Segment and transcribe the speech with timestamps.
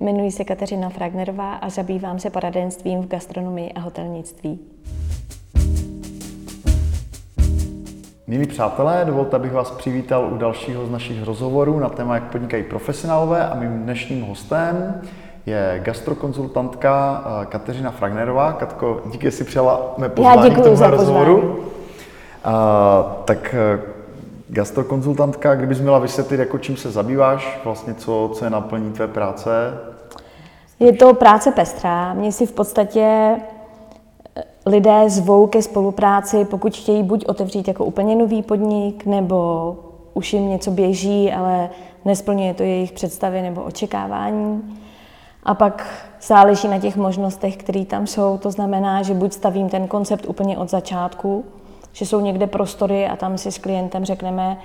[0.00, 4.58] jmenuji se Kateřina Fragnerová a zabývám se poradenstvím v gastronomii a hotelnictví.
[8.26, 12.62] Milí přátelé, dovolte, abych vás přivítal u dalšího z našich rozhovorů na téma, jak podnikají
[12.62, 15.00] profesionálové a mým dnešním hostem
[15.46, 18.52] je gastrokonzultantka eh, Kateřina Fragnerová.
[18.52, 21.64] Katko, díky, že jsi přijala mé pozvání k tomuhle rozhovoru.
[22.44, 23.95] A, tak eh,
[24.48, 29.50] gastrokonzultantka, kdybys měla vysvětlit, jako čím se zabýváš, vlastně co, co je naplní tvé práce?
[30.80, 32.14] Je to práce pestrá.
[32.14, 33.36] Mně si v podstatě
[34.36, 39.76] eh, lidé zvou ke spolupráci, pokud chtějí buď otevřít jako úplně nový podnik, nebo
[40.14, 41.70] už jim něco běží, ale
[42.04, 44.78] nesplňuje to jejich představy nebo očekávání.
[45.42, 45.86] A pak
[46.22, 48.38] záleží na těch možnostech, které tam jsou.
[48.38, 51.44] To znamená, že buď stavím ten koncept úplně od začátku,
[51.96, 54.58] že jsou někde prostory a tam si s klientem řekneme,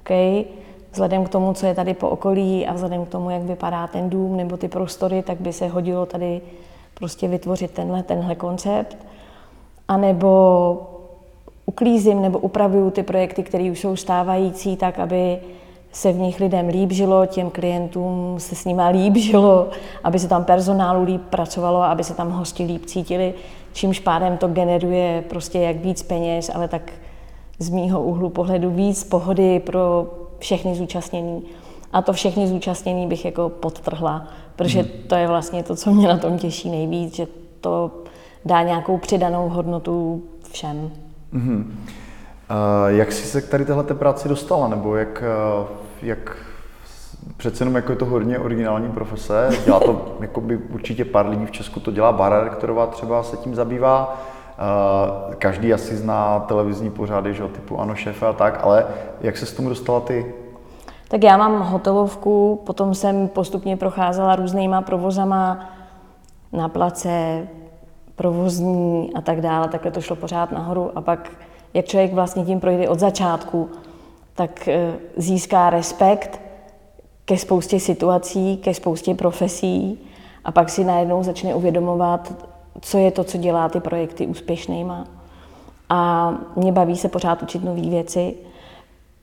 [0.00, 0.10] OK,
[0.92, 4.10] vzhledem k tomu, co je tady po okolí a vzhledem k tomu, jak vypadá ten
[4.10, 6.40] dům nebo ty prostory, tak by se hodilo tady
[6.94, 8.96] prostě vytvořit tenhle, tenhle koncept.
[9.88, 10.82] A nebo
[11.66, 15.38] uklízím nebo upravuju ty projekty, které už jsou stávající, tak aby
[15.92, 19.68] se v nich lidem líp žilo, těm klientům se s nimi líp žilo,
[20.04, 23.34] aby se tam personálu líp pracovalo, aby se tam hosti líp cítili,
[23.76, 26.92] čímž pádem to generuje prostě jak víc peněz, ale tak
[27.58, 30.06] z mýho úhlu pohledu víc pohody pro
[30.38, 31.42] všechny zúčastnění.
[31.92, 34.90] A to všechny zúčastnění bych jako podtrhla, protože hmm.
[35.06, 37.26] to je vlastně to, co mě na tom těší nejvíc, že
[37.60, 37.90] to
[38.44, 40.90] dá nějakou přidanou hodnotu všem.
[41.32, 41.84] Hmm.
[42.50, 45.24] Uh, jak jsi se k tady téhle práci dostala, nebo jak,
[45.60, 45.68] uh,
[46.02, 46.36] jak
[47.36, 51.50] přece jenom jako je to hodně originální profese, dělá to jakoby určitě pár lidí v
[51.50, 54.20] Česku, to dělá Bára Rektorová třeba se tím zabývá,
[55.28, 58.86] uh, každý asi zná televizní pořady, že, typu Ano šéfe a tak, ale
[59.20, 60.34] jak se s tomu dostala ty?
[61.08, 65.70] Tak já mám hotelovku, potom jsem postupně procházela různýma provozama
[66.52, 67.48] na place,
[68.16, 70.90] provozní a tak dále, takhle to šlo pořád nahoru.
[70.94, 71.30] A pak
[71.74, 73.70] jak člověk vlastně tím projde od začátku,
[74.34, 76.40] tak eh, získá respekt
[77.26, 79.98] ke spoustě situací, ke spoustě profesí
[80.44, 82.32] a pak si najednou začne uvědomovat,
[82.80, 85.06] co je to, co dělá ty projekty úspěšnýma.
[85.88, 88.34] A mě baví se pořád učit nové věci,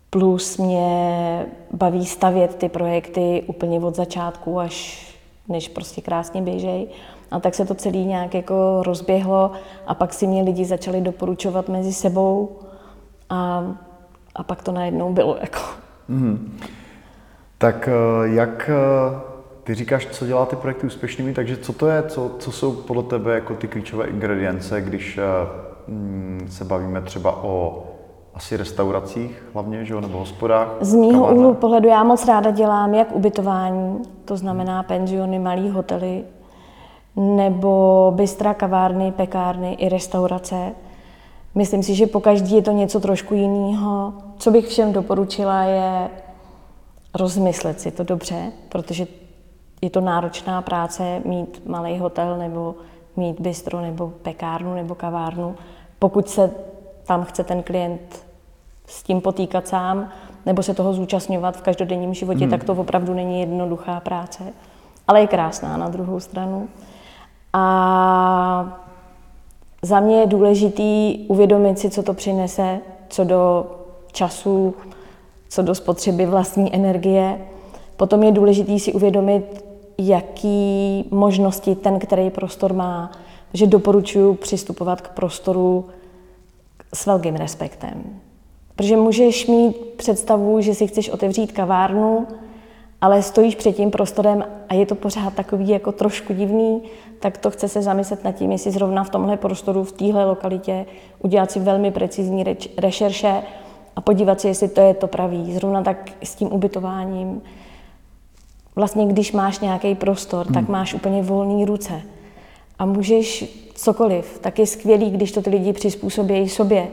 [0.10, 5.08] plus mě baví stavět ty projekty úplně od začátku, až
[5.48, 6.88] než prostě krásně běžej.
[7.32, 9.52] A tak se to celý nějak jako rozběhlo
[9.88, 12.50] a pak si mě lidi začali doporučovat mezi sebou
[13.30, 13.64] a,
[14.36, 15.60] a pak to najednou bylo jako.
[16.08, 16.60] Mm.
[17.64, 19.20] Tak eh, jak eh,
[19.64, 23.04] ty říkáš, co dělá ty projekty úspěšnými, takže co to je, co, co jsou podle
[23.04, 25.22] tebe jako ty klíčové ingredience, když eh,
[25.88, 27.84] mm, se bavíme třeba o
[28.34, 30.68] asi restauracích hlavně, že jo, nebo hospodách?
[30.82, 36.24] Z mýho úhlu pohledu já moc ráda dělám jak ubytování, to znamená penziony, malý hotely,
[37.16, 40.72] nebo bystra, kavárny, pekárny i restaurace.
[41.56, 44.14] Myslím si, že po každý je to něco trošku jiného.
[44.38, 46.10] Co bych všem doporučila je
[47.14, 49.08] rozmyslet si to dobře, protože
[49.82, 52.76] je to náročná práce mít malý hotel nebo
[53.16, 55.56] mít bistro nebo pekárnu nebo kavárnu.
[56.00, 56.52] Pokud se
[57.08, 58.26] tam chce ten klient
[58.88, 60.10] s tím potýkat sám
[60.46, 62.50] nebo se toho zúčastňovat v každodenním životě, hmm.
[62.50, 64.44] tak to opravdu není jednoduchá práce,
[65.08, 66.70] ale je krásná na druhou stranu.
[67.54, 68.80] A
[69.82, 72.80] za mě je důležitý uvědomit si, co to přinese,
[73.10, 73.66] co do
[74.12, 74.76] času,
[75.54, 77.40] co do spotřeby vlastní energie.
[77.98, 79.66] Potom je důležitý si uvědomit,
[79.98, 83.12] jaký možnosti ten, který prostor má.
[83.52, 85.86] Takže doporučuji přistupovat k prostoru
[86.94, 88.04] s velkým respektem.
[88.76, 92.28] Protože můžeš mít představu, že si chceš otevřít kavárnu,
[93.02, 96.82] ale stojíš před tím prostorem a je to pořád takový jako trošku divný,
[97.20, 100.86] tak to chce se zamyslet nad tím, jestli zrovna v tomhle prostoru, v téhle lokalitě
[101.20, 102.46] udělat si velmi precizní
[102.78, 103.44] rešerše
[103.96, 105.54] a podívat se, jestli to je to pravý.
[105.54, 107.42] Zrovna tak s tím ubytováním.
[108.76, 110.54] Vlastně, když máš nějaký prostor, hmm.
[110.54, 112.02] tak máš úplně volné ruce
[112.80, 113.46] a můžeš
[113.76, 114.40] cokoliv.
[114.40, 116.88] Tak je skvělý, když to ty lidi přizpůsobí sobě,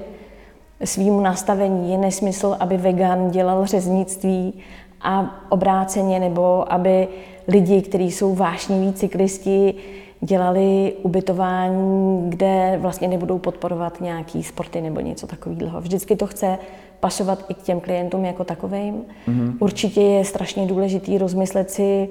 [0.85, 1.93] svýmu nastavení.
[1.93, 4.55] Je nesmysl, aby vegan dělal řeznictví
[5.01, 7.09] a obráceně, nebo aby
[7.49, 9.75] lidi, kteří jsou vášniví cyklisti,
[10.21, 15.81] dělali ubytování, kde vlastně nebudou podporovat nějaký sporty nebo něco takového.
[15.81, 16.59] Vždycky to chce
[17.01, 18.95] pasovat i k těm klientům jako takovým.
[19.29, 19.57] Mm-hmm.
[19.59, 22.09] Určitě je strašně důležitý rozmyslet si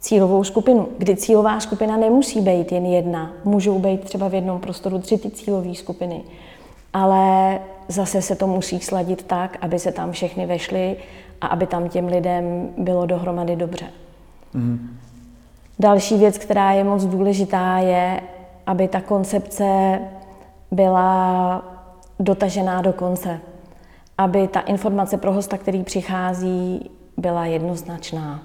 [0.00, 3.32] cílovou skupinu, kdy cílová skupina nemusí být jen jedna.
[3.44, 6.20] Můžou být třeba v jednom prostoru tři ty cílové skupiny.
[6.92, 7.58] Ale
[7.88, 10.96] zase se to musí sladit tak, aby se tam všechny vešly
[11.40, 13.86] a aby tam těm lidem bylo dohromady dobře.
[14.54, 14.78] Mm-hmm.
[15.78, 18.20] Další věc, která je moc důležitá, je,
[18.66, 19.98] aby ta koncepce
[20.70, 21.62] byla
[22.20, 23.40] dotažená do konce.
[24.18, 28.42] Aby ta informace pro hosta, který přichází, byla jednoznačná.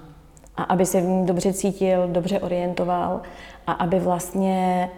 [0.56, 3.20] A aby se v ní dobře cítil, dobře orientoval
[3.66, 4.90] a aby vlastně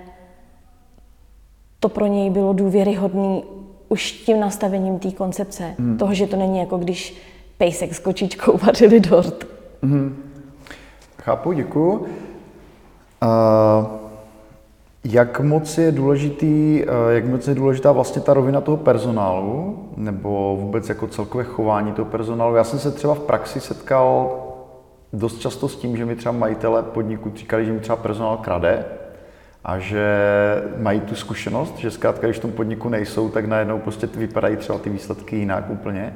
[1.81, 3.45] to pro něj bylo důvěryhodný
[3.89, 5.75] už tím nastavením té koncepce.
[5.79, 5.99] Hmm.
[5.99, 7.17] Toho, že to není jako když
[7.59, 9.47] pejsek s kočičkou vařili dort.
[9.83, 10.23] Hmm.
[11.19, 12.07] Chápu, děkuju.
[13.23, 14.02] Uh,
[15.05, 20.57] jak moc je důležitý, uh, jak moc je důležitá vlastně ta rovina toho personálu, nebo
[20.61, 22.57] vůbec jako celkové chování toho personálu?
[22.57, 24.39] Já jsem se třeba v praxi setkal
[25.13, 28.85] dost často s tím, že mi třeba majitele podniku říkali, že mi třeba personál krade,
[29.65, 30.07] a že
[30.79, 34.79] mají tu zkušenost, že zkrátka, když v tom podniku nejsou, tak najednou prostě vypadají třeba
[34.79, 36.15] ty výsledky jinak úplně.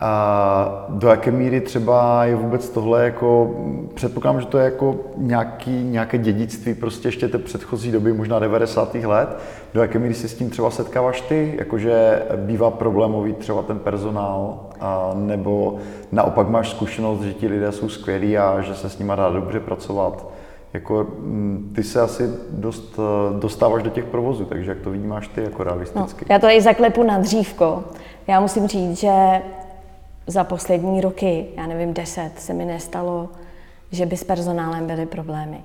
[0.00, 3.54] A do jaké míry třeba je vůbec tohle jako,
[3.94, 8.94] předpokládám, že to je jako nějaký, nějaké dědictví prostě ještě té předchozí doby, možná 90.
[8.94, 9.38] let,
[9.74, 14.60] do jaké míry se s tím třeba setkáváš ty, jakože bývá problémový třeba ten personál,
[14.80, 15.76] a nebo
[16.12, 19.60] naopak máš zkušenost, že ti lidé jsou skvělí a že se s nimi dá dobře
[19.60, 20.26] pracovat.
[20.72, 23.00] Jako, mm, ty se asi dost
[23.38, 26.24] dostáváš do těch provozů, takže jak to vnímáš ty jako realisticky?
[26.28, 27.84] No, já to i zaklepu na dřívko.
[28.26, 29.12] Já musím říct, že
[30.28, 33.28] za poslední roky, já nevím, deset, se mi nestalo,
[33.92, 35.60] že by s personálem byly problémy.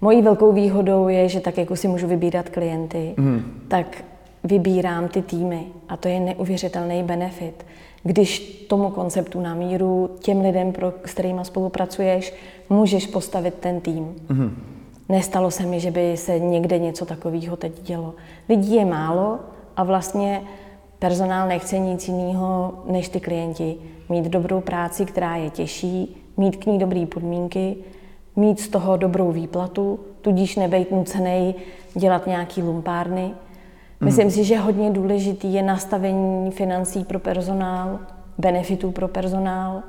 [0.00, 3.42] Mojí velkou výhodou je, že tak jako si můžu vybírat klienty, mm.
[3.68, 4.04] tak
[4.44, 7.66] vybírám ty týmy a to je neuvěřitelný benefit.
[8.02, 8.38] Když
[8.68, 12.34] tomu konceptu na míru, těm lidem, pro, s kterými spolupracuješ,
[12.70, 14.14] můžeš postavit ten tým.
[14.28, 14.62] Mm.
[15.08, 18.14] Nestalo se mi, že by se někde něco takového teď dělo.
[18.48, 19.38] Lidí je málo
[19.76, 20.42] a vlastně
[20.98, 23.76] personál nechce nic jiného než ty klienti
[24.08, 27.76] mít dobrou práci, která je těžší, mít k ní dobré podmínky,
[28.36, 31.54] mít z toho dobrou výplatu, tudíž nebejt nucený
[31.94, 33.30] dělat nějaký lumpárny.
[34.00, 34.30] Myslím mm.
[34.30, 37.98] si, že hodně důležitý je nastavení financí pro personál,
[38.38, 39.82] benefitů pro personál,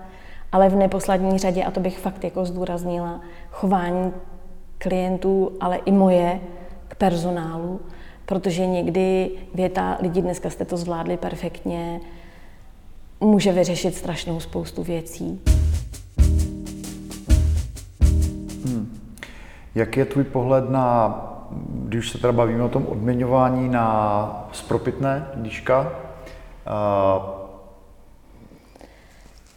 [0.51, 3.21] ale v neposlední řadě, a to bych fakt jako zdůraznila,
[3.51, 4.13] chování
[4.77, 6.39] klientů, ale i moje
[6.87, 7.79] k personálu,
[8.25, 11.99] protože někdy věta, lidi dneska jste to zvládli perfektně,
[13.21, 15.41] může vyřešit strašnou spoustu věcí.
[18.65, 18.99] Hmm.
[19.75, 21.15] Jak je tvůj pohled na,
[21.71, 25.81] když se teda bavíme o tom odměňování na spropitné díška?
[25.81, 27.39] Uh...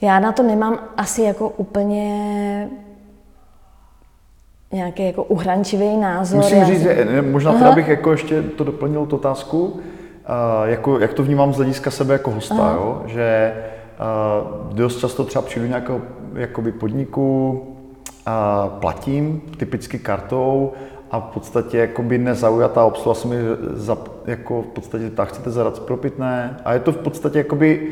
[0.00, 2.68] Já na to nemám asi jako úplně
[4.72, 6.36] nějaký jako uhrančivý názor.
[6.36, 9.80] Musím říct, že možná teda bych jako ještě to doplnil tu otázku
[10.64, 13.02] jako, jak to vnímám z hlediska sebe jako hosta, jo?
[13.06, 13.54] že
[14.00, 16.00] uh, dost často třeba přijdu nějakého
[16.34, 17.62] jakoby podniku,
[18.26, 20.72] a platím typicky kartou
[21.10, 23.36] a v podstatě jakoby nezaujatá obsluha se mi
[23.72, 27.88] za, jako v podstatě tak chcete zadat propitné a je to v podstatě jakoby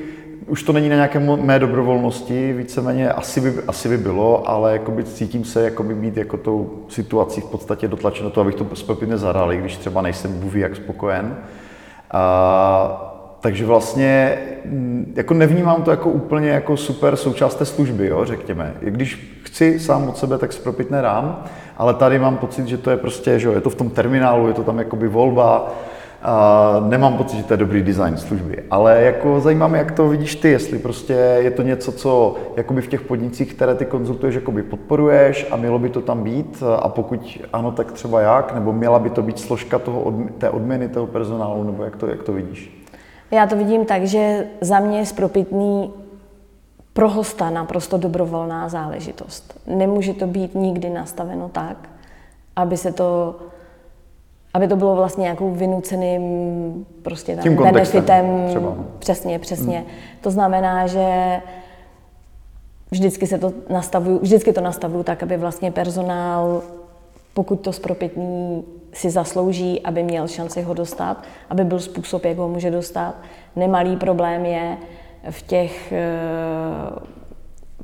[0.47, 5.05] už to není na nějaké mé dobrovolnosti, víceméně asi by, asi by bylo, ale jakoby
[5.05, 9.17] cítím se jakoby být jako tou situací v podstatě dotlačen do toho, abych to spropitně
[9.17, 11.37] zadal, i když třeba nejsem bůh jak spokojen.
[12.11, 13.07] A,
[13.41, 18.75] takže vlastně mm, jako nevnímám to jako úplně jako super součást té služby, jo, řekněme.
[18.81, 21.45] I když chci sám od sebe, tak spropitné dám,
[21.77, 24.49] ale tady mám pocit, že to je prostě, že jo, je to v tom terminálu,
[24.49, 25.73] je to tam jakoby volba,
[26.23, 28.65] a nemám pocit, že to je dobrý design služby.
[28.71, 32.83] Ale jako zajímá mě, jak to vidíš ty, jestli prostě je to něco, co jakoby
[32.83, 36.89] v těch podnicích, které ty konzultuješ, jakoby podporuješ a mělo by to tam být a
[36.89, 41.07] pokud ano, tak třeba jak, nebo měla by to být složka toho, té odměny toho
[41.07, 42.87] personálu, nebo jak to, jak to vidíš?
[43.31, 45.93] Já to vidím tak, že za mě je spropitný
[46.93, 49.61] pro hosta naprosto dobrovolná záležitost.
[49.67, 51.77] Nemůže to být nikdy nastaveno tak,
[52.57, 53.37] aby se to
[54.55, 58.45] aby to bylo vlastně nějakou vynuceným prostě Tím benefitem.
[58.49, 58.75] Třeba.
[58.99, 59.79] Přesně, přesně.
[59.79, 59.87] Hmm.
[60.21, 61.41] To znamená, že
[62.91, 66.63] vždycky se to nastavuju, vždycky to nastavuju tak, aby vlastně personál,
[67.35, 72.49] pokud to zpropitný si zaslouží, aby měl šanci ho dostat, aby byl způsob, jak ho
[72.49, 73.15] může dostat.
[73.57, 74.77] Nemalý problém je
[75.31, 75.99] v těch eh,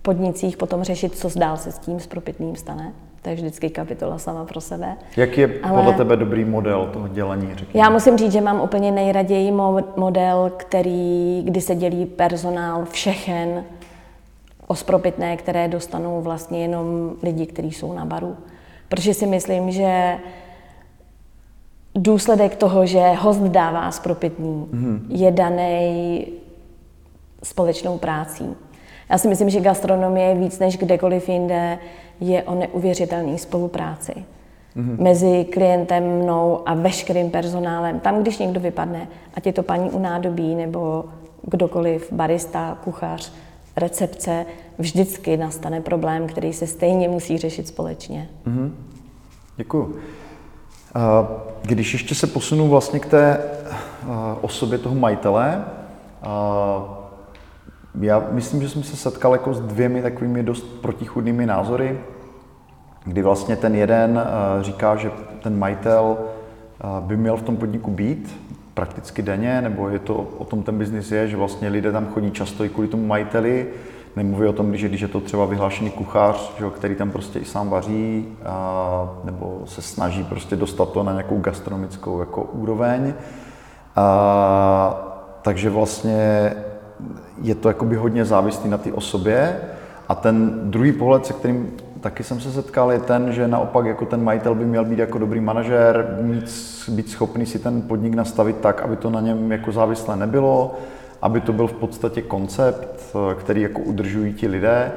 [0.03, 2.93] podnicích potom řešit, co dál se s tím zpropitným stane
[3.27, 4.97] to je vždycky kapitola sama pro sebe.
[5.17, 7.49] Jak je Ale podle tebe dobrý model toho dělení?
[7.55, 7.85] Řekněme?
[7.85, 9.53] Já musím říct, že mám úplně nejraději
[9.97, 13.65] model, který, kdy se dělí personál všechen
[14.67, 18.37] o spropitné, které dostanou vlastně jenom lidi, kteří jsou na baru.
[18.89, 20.19] Protože si myslím, že
[21.95, 25.01] důsledek toho, že host dává spropitný, mm-hmm.
[25.09, 26.27] je daný
[27.43, 28.55] společnou prácí.
[29.11, 31.79] Já si myslím, že gastronomie víc než kdekoliv jinde
[32.21, 34.13] je o neuvěřitelné spolupráci
[34.77, 35.03] mm-hmm.
[35.03, 38.01] mezi klientem, mnou a veškerým personálem.
[38.01, 41.05] Tam, když někdo vypadne, ať je to paní u nádobí nebo
[41.43, 43.33] kdokoliv, barista, kuchař,
[43.77, 44.47] recepce,
[44.79, 48.29] vždycky nastane problém, který se stejně musí řešit společně.
[48.47, 48.71] Mm-hmm.
[49.57, 49.97] Děkuju.
[51.63, 53.41] Když ještě se posunu vlastně k té
[54.41, 55.65] osobě toho majitele,
[58.01, 61.99] já myslím, že jsem se setkal jako s dvěmi takovými dost protichudnými názory,
[63.05, 64.27] kdy vlastně ten jeden
[64.61, 65.11] říká, že
[65.43, 66.19] ten majitel
[67.01, 68.37] by měl v tom podniku být
[68.75, 72.31] prakticky denně, nebo je to o tom ten biznis je, že vlastně lidé tam chodí
[72.31, 73.67] často i kvůli tomu majiteli,
[74.17, 77.45] Nemluví o tom, je, když je to třeba vyhlášený kuchař, že, který tam prostě i
[77.45, 83.15] sám vaří, a, nebo se snaží prostě dostat to na nějakou gastronomickou jako úroveň.
[83.97, 86.53] A, takže vlastně
[87.43, 89.61] je to jakoby hodně závislý na té osobě.
[90.09, 94.07] A ten druhý pohled, se kterým taky jsem se setkal, je ten, že naopak jako
[94.07, 96.45] ten majitel by měl být jako dobrý manažer, mít,
[96.89, 100.75] být schopný si ten podnik nastavit tak, aby to na něm jako závislé nebylo,
[101.23, 104.93] aby to byl v podstatě koncept, který jako udržují ti lidé.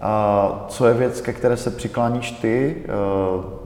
[0.00, 2.88] A co je věc, ke které se přikláníš ty, eh,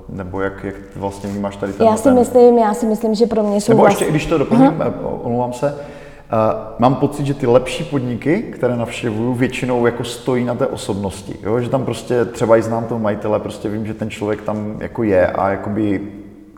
[0.08, 2.14] nebo jak, jak vlastně vnímáš tady ten Já si ten...
[2.14, 4.04] myslím, já si myslím, že pro mě jsou Nebo vlastně...
[4.04, 4.92] ještě, když to doplním, uh-huh.
[5.22, 5.74] omlouvám se,
[6.78, 11.36] mám pocit, že ty lepší podniky, které navštěvuju, většinou jako stojí na té osobnosti.
[11.42, 11.60] Jo?
[11.60, 15.02] Že tam prostě třeba i znám toho majitele, prostě vím, že ten člověk tam jako
[15.02, 16.00] je a jakoby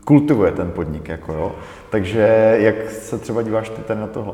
[0.05, 1.09] kultivuje ten podnik.
[1.09, 1.51] Jako, jo?
[1.91, 4.33] Takže jak se třeba díváš ty tady na tohle?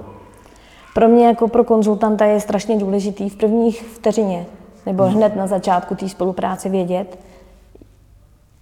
[0.94, 4.46] Pro mě jako pro konzultanta je strašně důležitý v prvních vteřině
[4.86, 5.14] nebo hmm.
[5.14, 7.20] hned na začátku té spolupráce vědět,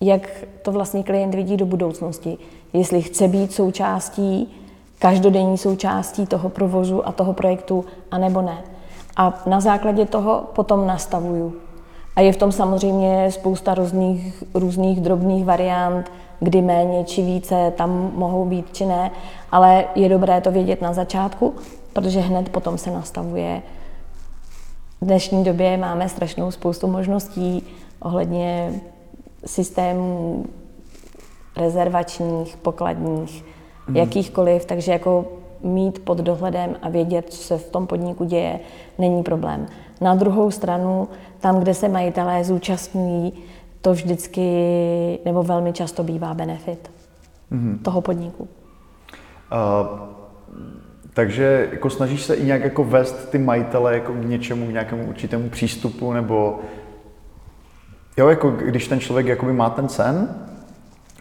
[0.01, 0.29] jak
[0.61, 2.37] to vlastně klient vidí do budoucnosti.
[2.73, 4.62] Jestli chce být součástí,
[5.03, 8.57] každodenní součástí toho provozu a toho projektu, anebo ne.
[9.17, 11.53] A na základě toho potom nastavuju.
[12.15, 18.11] A je v tom samozřejmě spousta různých, různých drobných variant, kdy méně či více tam
[18.15, 19.11] mohou být či ne,
[19.51, 21.53] ale je dobré to vědět na začátku,
[21.93, 23.61] protože hned potom se nastavuje.
[25.01, 27.63] V dnešní době máme strašnou spoustu možností
[27.99, 28.81] ohledně
[29.45, 30.45] systémů
[31.57, 33.45] rezervačních, pokladních,
[33.87, 33.95] mm.
[33.95, 35.25] jakýchkoliv, takže jako
[35.63, 38.59] mít pod dohledem a vědět, co se v tom podniku děje,
[38.99, 39.65] není problém.
[40.01, 41.07] Na druhou stranu,
[41.39, 43.33] tam, kde se majitelé zúčastňují,
[43.81, 46.91] to vždycky nebo velmi často bývá benefit
[47.51, 47.79] mm.
[47.83, 48.43] toho podniku.
[48.43, 49.87] Uh,
[51.13, 55.05] takže jako snažíš se i nějak jako vést ty majitele jako k něčemu, k nějakému
[55.05, 56.59] určitému přístupu, nebo
[58.17, 60.35] jo, jako když ten člověk jakoby má ten sen,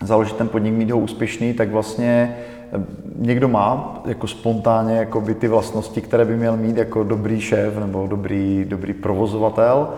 [0.03, 2.37] založit ten podnik, mít ho úspěšný, tak vlastně
[2.73, 2.85] eh,
[3.17, 8.07] někdo má jako spontánně jakoby ty vlastnosti, které by měl mít jako dobrý šéf nebo
[8.07, 9.89] dobrý, dobrý provozovatel.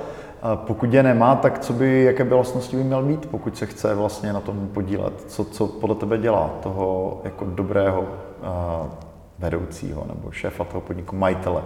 [0.42, 3.66] A pokud je nemá, tak co by, jaké by vlastnosti by měl mít, pokud se
[3.66, 5.12] chce vlastně na tom podílet?
[5.26, 8.04] Co, co podle tebe dělá toho jako dobrého
[9.38, 11.62] vedoucího nebo šéfa toho podniku, majitele?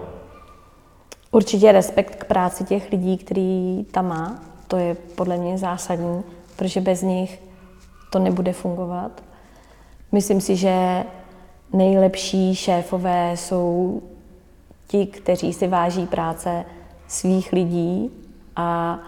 [1.31, 4.39] Určitě respekt k práci těch lidí, který tam má.
[4.69, 6.23] To je podle mě zásadní,
[6.57, 7.48] protože bez nich
[8.11, 9.23] to nebude fungovat.
[10.13, 11.05] Myslím si, že
[11.73, 14.03] nejlepší šéfové jsou
[14.87, 16.65] ti, kteří si váží práce
[17.09, 18.11] svých lidí
[18.57, 18.99] a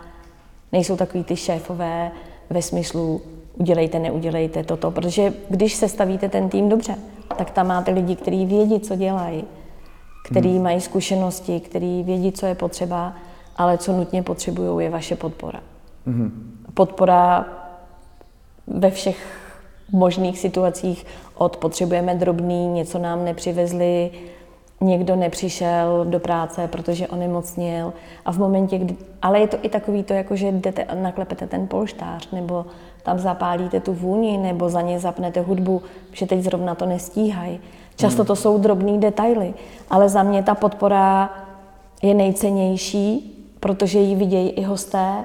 [0.73, 2.11] nejsou takový ty šéfové
[2.51, 3.23] ve smyslu
[3.59, 6.95] udělejte, neudělejte toto, protože když se stavíte ten tým dobře,
[7.37, 9.45] tak tam máte lidi, kteří vědí, co dělají,
[10.25, 10.63] kteří hmm.
[10.63, 13.15] mají zkušenosti, kteří vědí, co je potřeba,
[13.57, 15.61] ale co nutně potřebují, je vaše podpora.
[16.07, 16.57] Hmm.
[16.75, 17.47] Podpora
[18.71, 19.41] ve všech
[19.93, 24.11] možných situacích od potřebujeme drobný, něco nám nepřivezli,
[24.81, 27.93] někdo nepřišel do práce, protože onemocněl
[28.25, 31.69] a v momentě, kdy, ale je to i takový to, jako že jdete naklepete ten
[31.69, 32.67] polštář, nebo
[33.03, 37.61] tam zapálíte tu vůni, nebo za ně zapnete hudbu, že teď zrovna to nestíhají.
[37.97, 38.27] Často hmm.
[38.27, 39.55] to jsou drobné detaily,
[39.91, 41.31] ale za mě ta podpora
[42.03, 45.25] je nejcennější, protože ji vidějí i hosté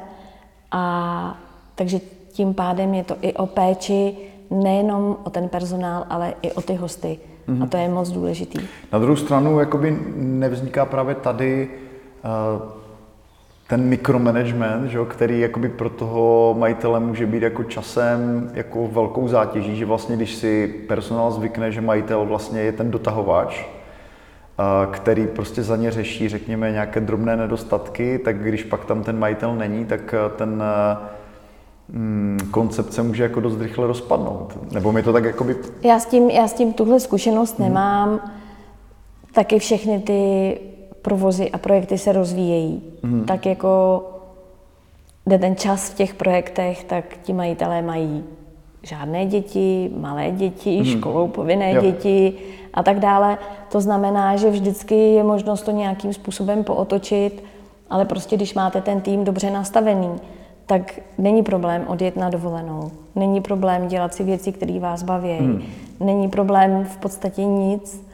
[0.71, 1.37] a
[1.75, 1.99] takže
[2.35, 4.17] tím pádem je to i o péči
[4.51, 7.19] nejenom o ten personál, ale i o ty hosty.
[7.47, 7.63] Mm-hmm.
[7.63, 8.59] A to je moc důležitý.
[8.93, 11.69] Na druhou stranu jakoby nevzniká právě tady
[12.23, 12.61] uh,
[13.67, 19.75] ten mikromanagement, že, který jakoby pro toho majitele může být jako časem jako velkou zátěží,
[19.75, 25.63] že vlastně když si personál zvykne, že majitel vlastně je ten dotahovač, uh, který prostě
[25.63, 30.15] za ně řeší, řekněme, nějaké drobné nedostatky, tak když pak tam ten majitel není, tak
[30.35, 30.63] ten
[31.93, 34.71] hmm, koncepce může jako dost rychle rozpadnout.
[34.71, 35.55] Nebo mi to tak jakoby...
[35.81, 37.67] Já s tím, já s tím tuhle zkušenost hmm.
[37.67, 38.19] nemám.
[39.33, 40.59] Taky všechny ty
[41.05, 43.23] provozy a projekty se rozvíjejí, mm.
[43.23, 44.03] tak jako
[45.25, 48.23] jde ten čas v těch projektech, tak ti majitelé mají
[48.83, 50.85] žádné děti, malé děti, mm.
[50.85, 51.81] školou povinné jo.
[51.81, 52.33] děti
[52.73, 53.37] a tak dále.
[53.71, 57.43] To znamená, že vždycky je možnost to nějakým způsobem pootočit,
[57.89, 60.09] ale prostě když máte ten tým dobře nastavený,
[60.65, 62.91] tak není problém odjet na dovolenou.
[63.15, 65.37] Není problém dělat si věci, které vás baví.
[65.37, 65.61] Hmm.
[65.99, 68.05] Není problém v podstatě nic,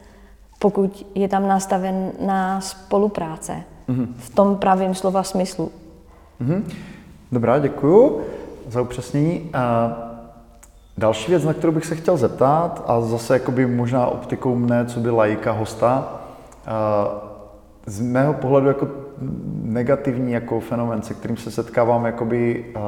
[0.58, 4.14] pokud je tam nastavená spolupráce hmm.
[4.18, 5.70] v tom pravém slova smyslu.
[6.40, 6.68] Hmm.
[7.32, 8.20] Dobrá, děkuju
[8.68, 9.50] za upřesnění.
[9.54, 9.92] A
[10.98, 15.00] další věc, na kterou bych se chtěl zeptat, a zase jakoby možná optikou mne, co
[15.00, 16.20] by lajka hosta,
[17.86, 18.88] z mého pohledu jako
[19.62, 22.82] negativní jako fenomen, se kterým se setkávám jakoby uh,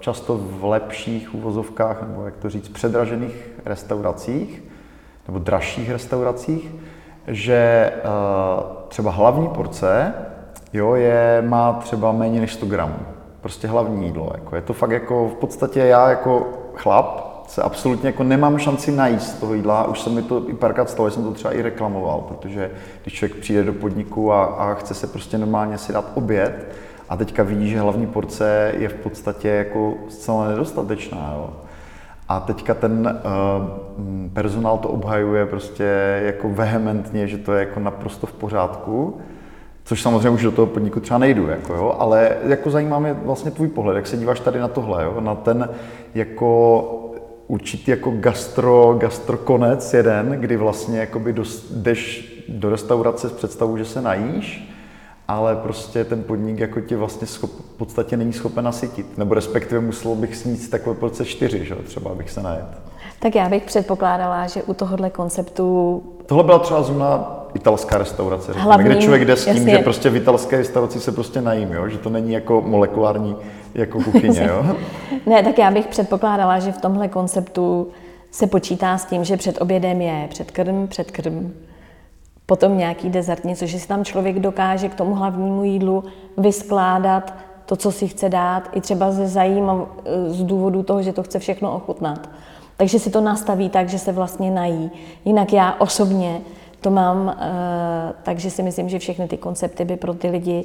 [0.00, 4.62] často v lepších uvozovkách, nebo jak to říct, předražených restauracích,
[5.28, 6.74] nebo dražších restauracích,
[7.26, 10.14] že uh, třeba hlavní porce
[10.72, 12.98] jo, je, má třeba méně než 100 gramů.
[13.40, 14.30] Prostě hlavní jídlo.
[14.34, 18.92] Jako je to fakt jako v podstatě já jako chlap, se absolutně jako nemám šanci
[18.92, 19.86] najíst toho jídla.
[19.86, 22.70] Už se mi to i párkrát stalo, jsem to třeba i reklamoval, protože
[23.02, 26.66] když člověk přijde do podniku a, a chce se prostě normálně si dát oběd
[27.08, 31.32] a teďka vidí, že hlavní porce je v podstatě jako zcela nedostatečná.
[31.36, 31.50] Jo.
[32.28, 38.26] A teďka ten uh, personál to obhajuje prostě jako vehementně, že to je jako naprosto
[38.26, 39.20] v pořádku.
[39.84, 43.50] Což samozřejmě už do toho podniku třeba nejdu, jako jo, ale jako zajímá mě vlastně
[43.50, 45.68] tvůj pohled, jak se díváš tady na tohle, jo, na ten
[46.14, 47.08] jako
[47.48, 51.34] určitý jako gastro, gastrokonec jeden, kdy vlastně jakoby
[51.70, 54.74] jdeš do restaurace s představou, že se najíš,
[55.28, 59.18] ale prostě ten podnik jako tě vlastně schop, v podstatě není schopen nasytit.
[59.18, 61.74] Nebo respektive musel bych snít takové porce čtyři, že?
[61.74, 62.87] třeba abych se najet.
[63.20, 66.02] Tak já bych předpokládala, že u tohohle konceptu...
[66.26, 68.52] Tohle byla třeba zrovna italská restaurace.
[68.56, 69.70] Hlavní, kde člověk jde s tím, jasně.
[69.70, 71.88] že prostě v italské restauraci se prostě najím, jo?
[71.88, 73.36] že to není jako molekulární
[73.74, 74.48] jako kuchyně.
[74.48, 74.76] Jo?
[75.26, 77.88] ne, tak já bych předpokládala, že v tomhle konceptu
[78.30, 81.52] se počítá s tím, že před obědem je předkrm, předkrm,
[82.46, 86.04] potom nějaký dezert, něco, že si tam člověk dokáže k tomu hlavnímu jídlu
[86.36, 87.34] vyskládat
[87.66, 89.88] to, co si chce dát, i třeba ze zajímav,
[90.26, 92.28] z důvodu toho, že to chce všechno ochutnat.
[92.78, 94.90] Takže si to nastaví tak, že se vlastně nají.
[95.24, 96.40] Jinak já osobně
[96.80, 97.32] to mám, uh,
[98.22, 100.64] takže si myslím, že všechny ty koncepty by pro ty lidi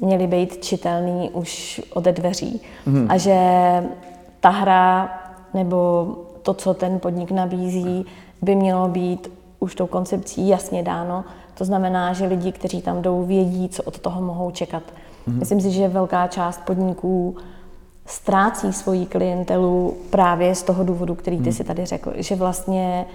[0.00, 2.60] měly být čitelný už ode dveří.
[2.86, 3.06] Hmm.
[3.10, 3.38] A že
[4.40, 5.20] ta hra
[5.54, 6.08] nebo
[6.42, 8.06] to, co ten podnik nabízí,
[8.42, 11.24] by mělo být už tou koncepcí jasně dáno.
[11.58, 14.82] To znamená, že lidi, kteří tam jdou, vědí, co od toho mohou čekat.
[15.26, 15.38] Hmm.
[15.38, 17.36] Myslím si, že velká část podniků
[18.06, 21.52] ztrácí svoji klientelu právě z toho důvodu, který ty hmm.
[21.52, 23.06] si tady řekl, že vlastně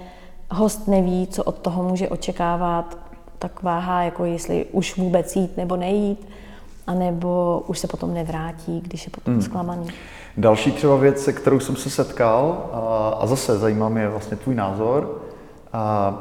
[0.50, 2.98] host neví, co od toho může očekávat,
[3.38, 6.28] tak váhá, jako jestli už vůbec jít nebo nejít,
[6.86, 9.42] anebo už se potom nevrátí, když je potom hmm.
[9.42, 9.86] zklamaný.
[10.36, 14.54] Další třeba věc, se kterou jsem se setkal, a, a zase zajímá mě vlastně tvůj
[14.54, 15.22] názor,
[15.72, 16.14] a, a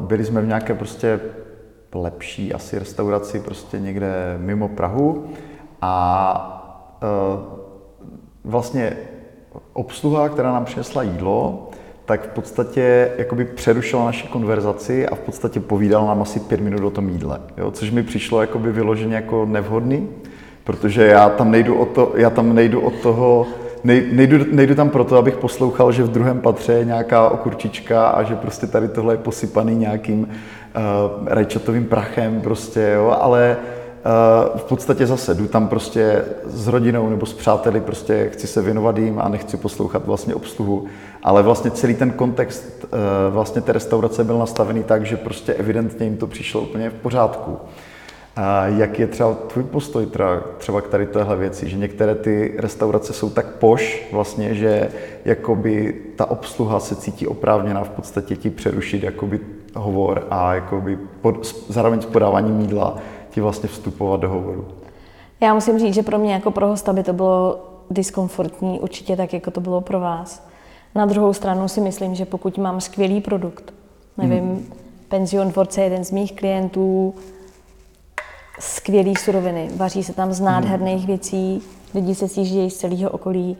[0.00, 1.20] byli jsme v nějaké prostě
[1.94, 5.26] lepší asi restauraci prostě někde mimo Prahu
[5.82, 5.90] a,
[7.02, 7.59] a
[8.44, 8.96] vlastně
[9.72, 11.70] obsluha, která nám přinesla jídlo,
[12.04, 16.84] tak v podstatě jakoby přerušila naši konverzaci a v podstatě povídala nám asi pět minut
[16.84, 17.70] o tom jídle, jo?
[17.70, 20.08] což mi přišlo jakoby vyloženě jako nevhodný,
[20.64, 23.46] protože já tam nejdu od, to, já tam nejdu od toho,
[23.84, 28.22] nej, nejdu, nejdu tam proto, abych poslouchal, že v druhém patře je nějaká okurčička a
[28.22, 30.28] že prostě tady tohle je posypaný nějakým uh,
[31.26, 33.16] rajčatovým prachem prostě, jo?
[33.20, 33.56] ale
[34.56, 38.98] v podstatě zase jdu tam prostě s rodinou nebo s přáteli, prostě chci se věnovat
[38.98, 40.86] jim a nechci poslouchat vlastně obsluhu,
[41.22, 42.96] ale vlastně celý ten kontext eh,
[43.30, 47.56] vlastně té restaurace byl nastavený tak, že prostě evidentně jim to přišlo úplně v pořádku.
[48.36, 52.54] A jak je třeba tvůj postoj třeba, třeba k tady téhle věci, že některé ty
[52.58, 54.88] restaurace jsou tak poš vlastně, že
[55.24, 59.40] jakoby ta obsluha se cítí oprávněná v podstatě ti přerušit jakoby
[59.74, 62.98] hovor a jakoby pod, zároveň s podáváním jídla
[63.30, 64.68] ti vlastně vstupovat do hovoru?
[65.40, 69.32] Já musím říct, že pro mě jako pro hosta by to bylo diskomfortní, určitě tak,
[69.32, 70.46] jako to bylo pro vás.
[70.94, 73.74] Na druhou stranu si myslím, že pokud mám skvělý produkt,
[74.18, 74.72] nevím, hmm.
[75.08, 77.14] Penzion Dvorce je jeden z mých klientů,
[78.60, 81.06] skvělý suroviny, vaří se tam z nádherných hmm.
[81.06, 81.62] věcí,
[81.94, 83.56] lidi se sjíždějí z celého okolí,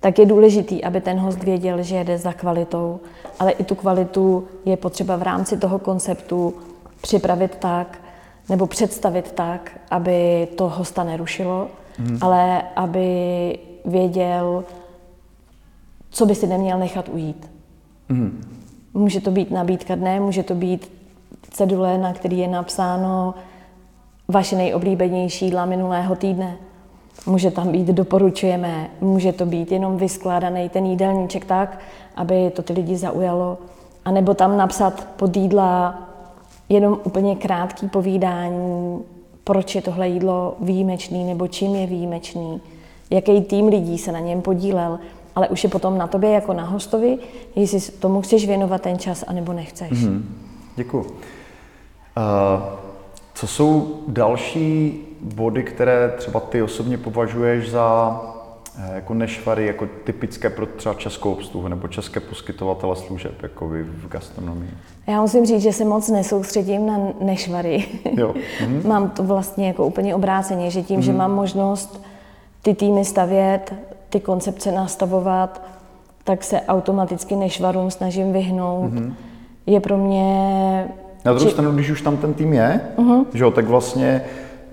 [0.00, 3.00] tak je důležitý, aby ten host věděl, že jede za kvalitou,
[3.38, 6.54] ale i tu kvalitu je potřeba v rámci toho konceptu
[7.00, 8.01] připravit tak,
[8.48, 12.18] nebo představit tak, aby to hosta nerušilo, mm.
[12.20, 14.64] ale aby věděl,
[16.10, 17.50] co by si neměl nechat ujít.
[18.08, 18.42] Mm.
[18.94, 20.92] Může to být nabídka dne, může to být
[21.50, 23.34] cedule, na který je napsáno
[24.28, 26.56] vaše nejoblíbenější jídla minulého týdne.
[27.26, 31.78] Může tam být doporučujeme, může to být jenom vyskládaný ten jídelníček tak,
[32.16, 33.58] aby to ty lidi zaujalo.
[34.04, 35.98] A nebo tam napsat pod jídla
[36.68, 38.98] jenom úplně krátký povídání,
[39.44, 42.60] proč je tohle jídlo výjimečný nebo čím je výjimečný,
[43.10, 44.98] jaký tým lidí se na něm podílel,
[45.34, 47.18] ale už je potom na tobě jako na hostovi,
[47.56, 49.90] jestli tomu chceš věnovat ten čas, anebo nechceš.
[49.90, 50.22] Mm-hmm.
[50.76, 51.00] Děkuji.
[51.00, 52.62] Uh,
[53.34, 58.31] co jsou další body, které třeba ty osobně považuješ za eh,
[58.94, 64.08] jako nešvary, jako typické pro třeba českou obsluhu nebo české poskytovatele služeb, jako vy v
[64.08, 64.70] gastronomii?
[65.06, 67.84] Já musím říct, že se moc nesoustředím na nešvary.
[68.16, 68.34] Jo.
[68.60, 68.88] Mhm.
[68.88, 71.02] mám to vlastně jako úplně obráceně, že tím, mhm.
[71.02, 72.04] že mám možnost
[72.62, 73.74] ty týmy stavět,
[74.08, 75.62] ty koncepce nastavovat,
[76.24, 78.92] tak se automaticky nešvarům snažím vyhnout.
[78.92, 79.14] Mhm.
[79.66, 80.88] Je pro mě...
[81.24, 81.52] Na druhou či...
[81.52, 83.24] stranu, když už tam ten tým je, uh-huh.
[83.34, 84.24] že jo, tak vlastně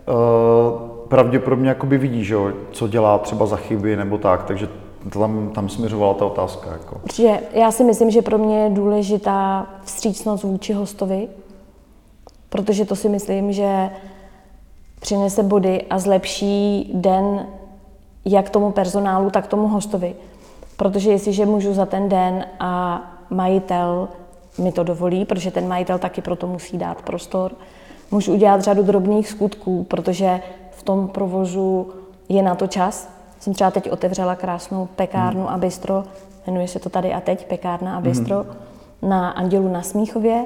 [0.08, 4.70] uh, pravděpodobně jakoby vidí, že jo, co dělá třeba za chyby nebo tak, takže
[5.14, 6.72] tam, tam směřovala ta otázka.
[6.72, 7.02] Jako.
[7.04, 7.40] Určitě.
[7.54, 11.28] Já si myslím, že pro mě je důležitá vstřícnost vůči hostovi,
[12.50, 13.90] protože to si myslím, že
[15.00, 17.48] přinese body a zlepší den
[18.26, 20.16] jak tomu personálu, tak tomu hostovi.
[20.78, 24.08] Protože jestliže můžu za ten den a majitel
[24.58, 27.52] mi to dovolí, protože ten majitel taky proto musí dát prostor,
[28.12, 30.42] můžu udělat řadu drobných skutků, protože
[30.80, 31.90] v tom provozu
[32.30, 33.10] je na to čas.
[33.40, 35.50] Jsem třeba teď otevřela krásnou pekárnu hmm.
[35.50, 36.04] a bistro,
[36.48, 39.10] jmenuje se to tady a teď, pekárna a bistro, hmm.
[39.10, 40.46] na Andělu na Smíchově.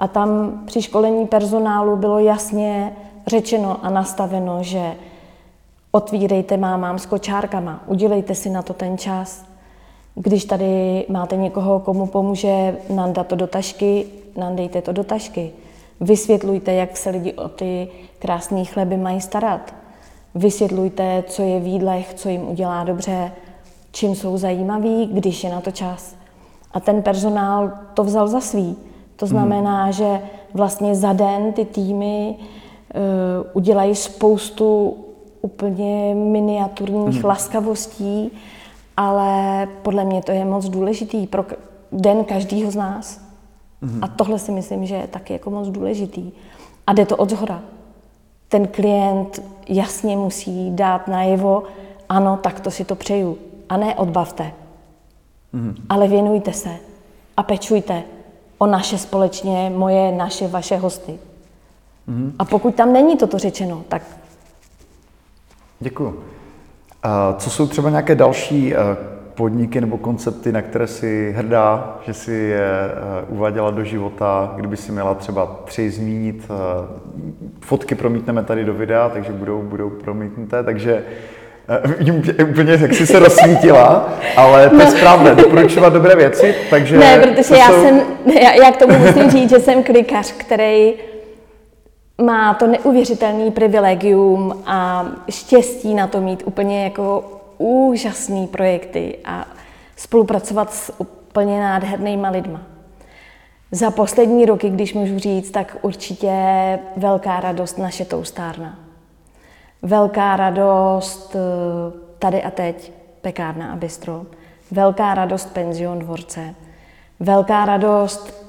[0.00, 2.92] A tam při školení personálu bylo jasně
[3.26, 4.94] řečeno a nastaveno, že
[5.92, 9.44] otvírejte mámám s kočárkama, udělejte si na to ten čas.
[10.14, 15.52] Když tady máte někoho, komu pomůže nandat to do tašky, nandejte to do tašky.
[16.02, 17.88] Vysvětlujte, jak se lidi o ty
[18.18, 19.74] krásné chleby mají starat.
[20.34, 23.32] Vysvětlujte, co je v jídlech, co jim udělá dobře,
[23.92, 26.16] čím jsou zajímaví, když je na to čas.
[26.72, 28.76] A ten personál to vzal za svý.
[29.16, 29.92] To znamená, hmm.
[29.92, 30.20] že
[30.54, 33.00] vlastně za den ty týmy uh,
[33.52, 34.96] udělají spoustu
[35.42, 37.24] úplně miniaturních hmm.
[37.24, 38.30] laskavostí,
[38.96, 41.44] ale podle mě to je moc důležitý pro
[41.92, 43.31] den každého z nás.
[43.82, 44.04] Hmm.
[44.04, 46.32] A tohle si myslím, že je taky jako moc důležitý.
[46.86, 47.62] A jde to od zhora.
[48.48, 51.62] Ten klient jasně musí dát najevo,
[52.08, 53.38] ano, tak to si to přeju.
[53.68, 54.52] A ne odbavte.
[55.52, 55.74] Hmm.
[55.88, 56.76] Ale věnujte se
[57.36, 58.02] a pečujte
[58.58, 61.18] o naše společně, moje, naše, vaše hosty.
[62.08, 62.32] Hmm.
[62.38, 64.02] A pokud tam není toto řečeno, tak
[65.82, 66.24] Děkuji.
[67.02, 68.78] A co jsou třeba nějaké další eh,
[69.34, 74.76] podniky nebo koncepty, na které si hrdá, že si je eh, uváděla do života, kdyby
[74.76, 76.44] si měla třeba tři zmínit.
[76.50, 76.86] Eh,
[77.60, 81.04] fotky promítneme tady do videa, takže budou, budou promítnuté, takže
[81.98, 86.98] Vidím úplně, jak jsi se rozsvítila, ale to je správné, doporučovat dobré věci, takže...
[86.98, 87.82] Ne, protože já jsou...
[87.82, 88.00] jsem,
[88.42, 90.94] já, já k tomu musím říct, že jsem klikař, který
[92.22, 97.24] má to neuvěřitelný privilegium a štěstí na to mít úplně jako
[97.62, 99.46] úžasný projekty a
[99.96, 102.62] spolupracovat s úplně nádhernýma lidma.
[103.70, 106.32] Za poslední roky, když můžu říct, tak určitě
[106.96, 108.78] velká radost naše toustárna.
[109.82, 111.38] Velká radost eh,
[112.18, 114.26] tady a teď, pekárna a bistro.
[114.70, 116.54] Velká radost penzion dvorce.
[117.20, 118.46] Velká radost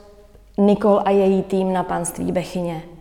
[0.58, 2.93] Nikol a její tým na panství Bechyně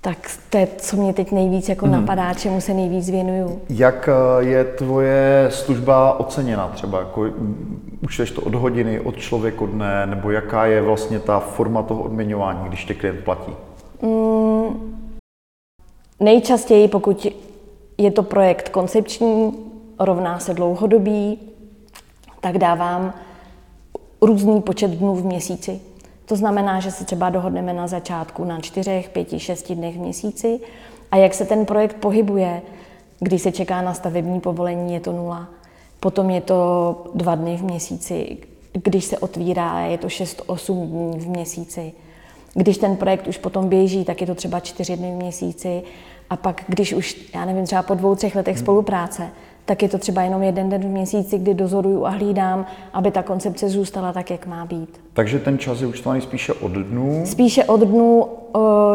[0.00, 1.94] tak to je, co mě teď nejvíc jako hmm.
[1.94, 3.60] napadá, čemu se nejvíc věnuju.
[3.68, 6.98] Jak eh, je tvoje služba oceněna třeba?
[6.98, 7.26] Jako,
[8.02, 12.68] učteš to od hodiny, od člověka dne, nebo jaká je vlastně ta forma toho odměňování,
[12.68, 13.52] když tě klient platí?
[14.02, 14.96] Mm,
[16.20, 17.26] nejčastěji, pokud
[17.98, 19.52] je to projekt koncepční,
[19.98, 21.38] rovná se dlouhodobý,
[22.40, 23.14] tak dávám
[24.22, 25.80] různý počet dnů v měsíci.
[26.30, 30.60] To znamená, že se třeba dohodneme na začátku na čtyřech, pěti, šesti dnech v měsíci
[31.10, 32.62] a jak se ten projekt pohybuje,
[33.20, 35.48] když se čeká na stavební povolení, je to nula.
[36.00, 38.36] Potom je to dva dny v měsíci,
[38.72, 41.92] když se otvírá, je to 6-8 dní v měsíci.
[42.54, 45.82] Když ten projekt už potom běží, tak je to třeba čtyři dny v měsíci.
[46.30, 48.64] A pak, když už, já nevím, třeba po dvou, třech letech hmm.
[48.64, 49.30] spolupráce,
[49.64, 53.22] tak je to třeba jenom jeden den v měsíci, kdy dozoruju a hlídám, aby ta
[53.22, 55.00] koncepce zůstala tak, jak má být.
[55.12, 57.22] Takže ten čas je účtovaný spíše od dnů?
[57.26, 58.26] Spíše od dnů.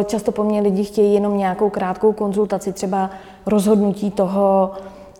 [0.05, 3.09] Často po mně lidi chtějí jenom nějakou krátkou konzultaci, třeba
[3.45, 4.71] rozhodnutí toho,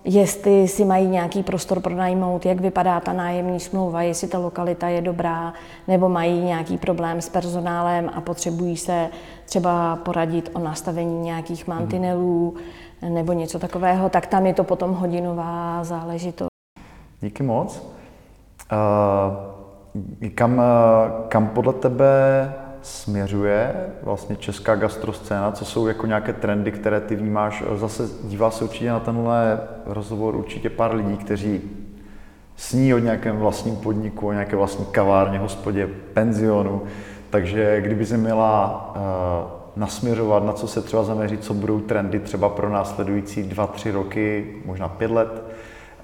[0.04, 5.02] jestli si mají nějaký prostor pronajmout, jak vypadá ta nájemní smlouva, jestli ta lokalita je
[5.02, 5.54] dobrá,
[5.88, 9.10] nebo mají nějaký problém s personálem a potřebují se
[9.46, 12.54] třeba poradit o nastavení nějakých mantinelů
[13.10, 16.50] nebo něco takového, tak tam je to potom hodinová záležitost.
[17.22, 17.88] Díky moc.
[18.72, 20.62] Uh, kam,
[21.28, 27.64] kam podle tebe směřuje vlastně česká gastroscéna, co jsou jako nějaké trendy, které ty vnímáš.
[27.76, 31.62] Zase dívá se určitě na tenhle rozhovor určitě pár lidí, kteří
[32.56, 36.82] sní o nějakém vlastním podniku, o nějaké vlastní kavárně, hospodě, penzionu.
[37.30, 38.94] Takže kdyby se měla
[39.76, 44.56] nasměřovat, na co se třeba zaměřit, co budou trendy třeba pro následující dva, tři roky,
[44.66, 45.44] možná pět let,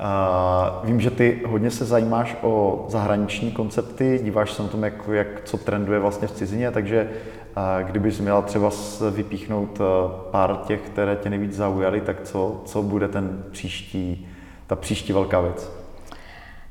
[0.01, 4.93] Uh, vím, že ty hodně se zajímáš o zahraniční koncepty, díváš se na tom, jak,
[5.12, 7.10] jak co trenduje vlastně v cizině, takže
[7.57, 8.69] uh, kdybys měla třeba
[9.12, 9.86] vypíchnout uh,
[10.31, 14.27] pár těch, které tě nejvíc zaujaly, tak co, co bude ten příští,
[14.67, 15.71] ta příští velká věc?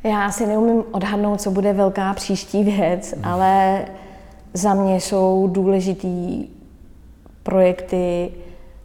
[0.04, 3.24] Já asi neumím odhadnout, co bude velká příští věc, hmm.
[3.24, 3.84] ale
[4.54, 6.48] za mě jsou důležitý
[7.42, 8.30] projekty,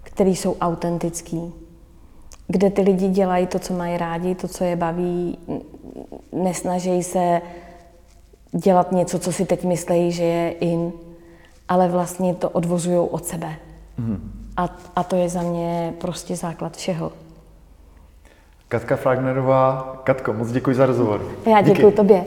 [0.03, 1.53] které jsou autentický
[2.47, 5.37] kde ty lidi dělají to, co mají rádi, to, co je baví,
[6.31, 7.41] nesnaží se
[8.51, 10.91] dělat něco, co si teď myslí, že je in,
[11.69, 13.55] ale vlastně to odvozují od sebe.
[13.97, 14.31] Mm.
[14.57, 17.11] A, a to je za mě prostě základ všeho.
[18.67, 19.95] Katka Fragnerová.
[20.03, 21.31] Katko, moc děkuji za rozhovor.
[21.45, 21.95] Já děkuji Díky.
[21.95, 22.25] tobě.